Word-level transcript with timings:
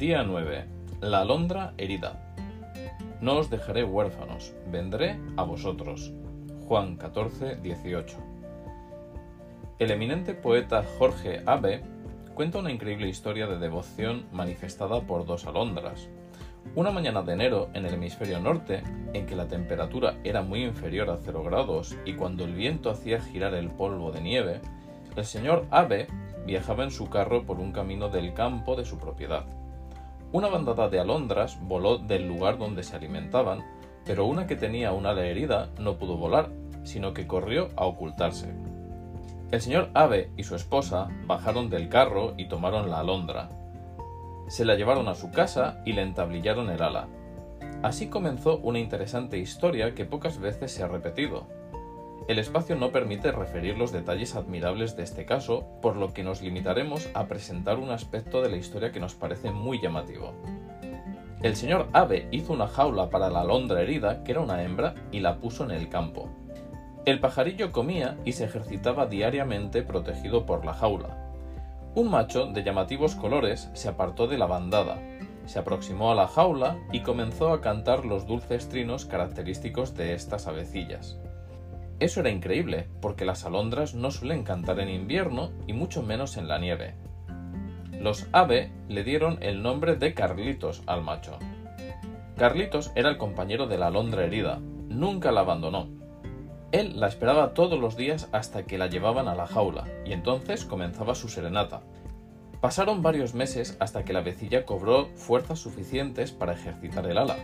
Día 0.00 0.22
9. 0.22 0.64
La 1.02 1.20
alondra 1.20 1.74
herida. 1.76 2.34
No 3.20 3.36
os 3.36 3.50
dejaré 3.50 3.84
huérfanos, 3.84 4.54
vendré 4.72 5.20
a 5.36 5.42
vosotros. 5.42 6.10
Juan 6.66 6.96
14, 6.96 7.56
18. 7.56 8.16
El 9.78 9.90
eminente 9.90 10.32
poeta 10.32 10.82
Jorge 10.98 11.42
Abe 11.44 11.82
cuenta 12.34 12.60
una 12.60 12.72
increíble 12.72 13.10
historia 13.10 13.46
de 13.46 13.58
devoción 13.58 14.24
manifestada 14.32 15.02
por 15.02 15.26
dos 15.26 15.44
alondras. 15.44 16.08
Una 16.74 16.90
mañana 16.90 17.20
de 17.20 17.34
enero 17.34 17.68
en 17.74 17.84
el 17.84 17.92
hemisferio 17.92 18.40
norte, 18.40 18.82
en 19.12 19.26
que 19.26 19.36
la 19.36 19.48
temperatura 19.48 20.16
era 20.24 20.40
muy 20.40 20.64
inferior 20.64 21.10
a 21.10 21.18
0 21.20 21.42
grados 21.42 21.94
y 22.06 22.14
cuando 22.14 22.44
el 22.44 22.54
viento 22.54 22.88
hacía 22.88 23.20
girar 23.20 23.52
el 23.52 23.68
polvo 23.68 24.12
de 24.12 24.22
nieve, 24.22 24.62
el 25.14 25.26
señor 25.26 25.66
Abe 25.70 26.06
viajaba 26.46 26.84
en 26.84 26.90
su 26.90 27.10
carro 27.10 27.44
por 27.44 27.60
un 27.60 27.70
camino 27.70 28.08
del 28.08 28.32
campo 28.32 28.76
de 28.76 28.86
su 28.86 28.96
propiedad. 28.96 29.44
Una 30.32 30.46
bandada 30.46 30.88
de 30.88 31.00
alondras 31.00 31.58
voló 31.60 31.98
del 31.98 32.28
lugar 32.28 32.56
donde 32.56 32.84
se 32.84 32.94
alimentaban, 32.94 33.64
pero 34.04 34.26
una 34.26 34.46
que 34.46 34.54
tenía 34.54 34.92
una 34.92 35.10
ala 35.10 35.26
herida 35.26 35.70
no 35.78 35.96
pudo 35.96 36.16
volar, 36.16 36.50
sino 36.84 37.12
que 37.12 37.26
corrió 37.26 37.68
a 37.76 37.84
ocultarse. 37.84 38.54
El 39.50 39.60
señor 39.60 39.90
Ave 39.94 40.30
y 40.36 40.44
su 40.44 40.54
esposa 40.54 41.08
bajaron 41.26 41.68
del 41.68 41.88
carro 41.88 42.34
y 42.36 42.46
tomaron 42.46 42.90
la 42.90 43.00
alondra. 43.00 43.48
Se 44.46 44.64
la 44.64 44.76
llevaron 44.76 45.08
a 45.08 45.16
su 45.16 45.32
casa 45.32 45.82
y 45.84 45.94
le 45.94 46.02
entablillaron 46.02 46.70
el 46.70 46.80
ala. 46.80 47.08
Así 47.82 48.06
comenzó 48.06 48.58
una 48.58 48.78
interesante 48.78 49.38
historia 49.38 49.94
que 49.96 50.04
pocas 50.04 50.38
veces 50.38 50.70
se 50.70 50.84
ha 50.84 50.88
repetido. 50.88 51.48
El 52.28 52.38
espacio 52.38 52.76
no 52.76 52.92
permite 52.92 53.32
referir 53.32 53.76
los 53.76 53.92
detalles 53.92 54.36
admirables 54.36 54.96
de 54.96 55.02
este 55.02 55.24
caso, 55.24 55.66
por 55.82 55.96
lo 55.96 56.12
que 56.12 56.22
nos 56.22 56.42
limitaremos 56.42 57.08
a 57.14 57.26
presentar 57.26 57.78
un 57.78 57.90
aspecto 57.90 58.42
de 58.42 58.50
la 58.50 58.56
historia 58.56 58.92
que 58.92 59.00
nos 59.00 59.14
parece 59.14 59.50
muy 59.50 59.80
llamativo. 59.80 60.34
El 61.42 61.56
señor 61.56 61.88
Ave 61.92 62.28
hizo 62.30 62.52
una 62.52 62.68
jaula 62.68 63.08
para 63.08 63.30
la 63.30 63.40
alondra 63.40 63.80
herida, 63.80 64.22
que 64.22 64.32
era 64.32 64.42
una 64.42 64.62
hembra, 64.62 64.94
y 65.10 65.20
la 65.20 65.38
puso 65.38 65.64
en 65.64 65.70
el 65.70 65.88
campo. 65.88 66.28
El 67.06 67.18
pajarillo 67.18 67.72
comía 67.72 68.18
y 68.24 68.32
se 68.32 68.44
ejercitaba 68.44 69.06
diariamente 69.06 69.82
protegido 69.82 70.44
por 70.44 70.66
la 70.66 70.74
jaula. 70.74 71.32
Un 71.94 72.10
macho 72.10 72.46
de 72.46 72.62
llamativos 72.62 73.14
colores 73.14 73.70
se 73.72 73.88
apartó 73.88 74.26
de 74.26 74.36
la 74.36 74.46
bandada, 74.46 74.98
se 75.46 75.58
aproximó 75.58 76.12
a 76.12 76.14
la 76.14 76.28
jaula 76.28 76.76
y 76.92 77.00
comenzó 77.00 77.52
a 77.52 77.60
cantar 77.60 78.04
los 78.04 78.26
dulces 78.26 78.68
trinos 78.68 79.06
característicos 79.06 79.96
de 79.96 80.14
estas 80.14 80.46
avecillas. 80.46 81.18
Eso 82.00 82.20
era 82.20 82.30
increíble, 82.30 82.88
porque 83.02 83.26
las 83.26 83.44
alondras 83.44 83.94
no 83.94 84.10
suelen 84.10 84.42
cantar 84.42 84.80
en 84.80 84.88
invierno 84.88 85.50
y 85.66 85.74
mucho 85.74 86.02
menos 86.02 86.38
en 86.38 86.48
la 86.48 86.58
nieve. 86.58 86.94
Los 88.00 88.26
ave 88.32 88.72
le 88.88 89.04
dieron 89.04 89.36
el 89.42 89.62
nombre 89.62 89.96
de 89.96 90.14
Carlitos 90.14 90.82
al 90.86 91.02
macho. 91.02 91.38
Carlitos 92.38 92.90
era 92.94 93.10
el 93.10 93.18
compañero 93.18 93.66
de 93.66 93.76
la 93.76 93.88
alondra 93.88 94.24
herida, 94.24 94.60
nunca 94.88 95.30
la 95.30 95.40
abandonó. 95.40 95.88
Él 96.72 96.98
la 96.98 97.06
esperaba 97.06 97.52
todos 97.52 97.78
los 97.78 97.98
días 97.98 98.30
hasta 98.32 98.64
que 98.64 98.78
la 98.78 98.86
llevaban 98.86 99.28
a 99.28 99.34
la 99.34 99.46
jaula, 99.46 99.84
y 100.06 100.14
entonces 100.14 100.64
comenzaba 100.64 101.14
su 101.14 101.28
serenata. 101.28 101.82
Pasaron 102.62 103.02
varios 103.02 103.34
meses 103.34 103.76
hasta 103.78 104.06
que 104.06 104.14
la 104.14 104.22
vecilla 104.22 104.64
cobró 104.64 105.06
fuerzas 105.16 105.58
suficientes 105.58 106.32
para 106.32 106.54
ejercitar 106.54 107.06
el 107.06 107.18
ala, 107.18 107.36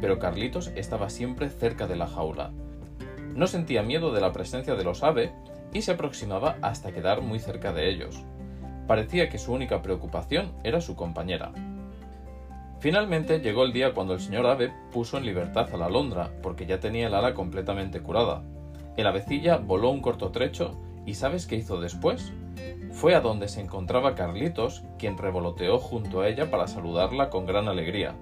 pero 0.00 0.20
Carlitos 0.20 0.68
estaba 0.76 1.10
siempre 1.10 1.50
cerca 1.50 1.88
de 1.88 1.96
la 1.96 2.06
jaula, 2.06 2.52
no 3.36 3.46
sentía 3.46 3.82
miedo 3.82 4.12
de 4.12 4.20
la 4.20 4.32
presencia 4.32 4.74
de 4.74 4.84
los 4.84 5.02
ave 5.02 5.32
y 5.72 5.82
se 5.82 5.92
aproximaba 5.92 6.56
hasta 6.62 6.92
quedar 6.92 7.20
muy 7.20 7.38
cerca 7.38 7.72
de 7.72 7.88
ellos. 7.88 8.24
Parecía 8.86 9.28
que 9.28 9.38
su 9.38 9.52
única 9.52 9.82
preocupación 9.82 10.52
era 10.64 10.80
su 10.80 10.96
compañera. 10.96 11.52
Finalmente 12.80 13.40
llegó 13.40 13.64
el 13.64 13.72
día 13.72 13.94
cuando 13.94 14.14
el 14.14 14.20
señor 14.20 14.46
ave 14.46 14.72
puso 14.92 15.18
en 15.18 15.26
libertad 15.26 15.68
a 15.72 15.76
la 15.76 15.86
alondra, 15.86 16.30
porque 16.42 16.66
ya 16.66 16.80
tenía 16.80 17.08
el 17.08 17.14
ala 17.14 17.34
completamente 17.34 18.00
curada. 18.00 18.42
El 18.96 19.06
avecilla 19.06 19.56
voló 19.56 19.90
un 19.90 20.00
corto 20.00 20.30
trecho 20.30 20.78
y 21.04 21.14
¿sabes 21.14 21.46
qué 21.46 21.56
hizo 21.56 21.80
después? 21.80 22.32
Fue 22.92 23.14
a 23.14 23.20
donde 23.20 23.48
se 23.48 23.60
encontraba 23.60 24.14
Carlitos, 24.14 24.84
quien 24.98 25.18
revoloteó 25.18 25.78
junto 25.78 26.20
a 26.20 26.28
ella 26.28 26.50
para 26.50 26.66
saludarla 26.66 27.28
con 27.28 27.44
gran 27.44 27.68
alegría. 27.68 28.14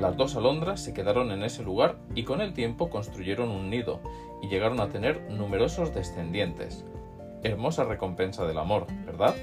Las 0.00 0.16
dos 0.16 0.36
alondras 0.36 0.80
se 0.80 0.94
quedaron 0.94 1.32
en 1.32 1.42
ese 1.42 1.64
lugar 1.64 1.96
y 2.14 2.22
con 2.22 2.40
el 2.40 2.52
tiempo 2.52 2.88
construyeron 2.88 3.50
un 3.50 3.68
nido 3.68 4.00
y 4.40 4.48
llegaron 4.48 4.78
a 4.78 4.90
tener 4.90 5.20
numerosos 5.28 5.92
descendientes. 5.92 6.84
Hermosa 7.42 7.82
recompensa 7.82 8.46
del 8.46 8.58
amor, 8.58 8.86
¿verdad? 9.04 9.34